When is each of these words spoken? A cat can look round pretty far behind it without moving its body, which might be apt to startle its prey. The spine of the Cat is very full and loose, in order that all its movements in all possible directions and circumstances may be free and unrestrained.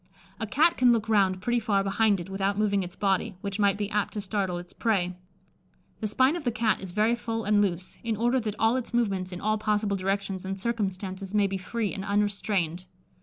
A 0.39 0.47
cat 0.47 0.77
can 0.77 0.91
look 0.91 1.07
round 1.07 1.43
pretty 1.43 1.59
far 1.59 1.83
behind 1.83 2.19
it 2.19 2.27
without 2.27 2.57
moving 2.57 2.81
its 2.81 2.95
body, 2.95 3.35
which 3.41 3.59
might 3.59 3.77
be 3.77 3.87
apt 3.91 4.13
to 4.13 4.21
startle 4.21 4.57
its 4.57 4.73
prey. 4.73 5.15
The 5.99 6.07
spine 6.07 6.35
of 6.35 6.43
the 6.43 6.49
Cat 6.49 6.81
is 6.81 6.89
very 6.91 7.13
full 7.13 7.43
and 7.43 7.61
loose, 7.61 7.99
in 8.03 8.17
order 8.17 8.39
that 8.39 8.55
all 8.57 8.77
its 8.77 8.95
movements 8.95 9.31
in 9.31 9.39
all 9.39 9.59
possible 9.59 9.95
directions 9.95 10.43
and 10.43 10.59
circumstances 10.59 11.35
may 11.35 11.45
be 11.45 11.59
free 11.59 11.93
and 11.93 12.03
unrestrained. 12.03 12.85